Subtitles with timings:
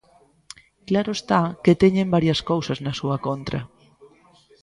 [0.87, 3.59] Claro está que teñen varias cousas na súa contra.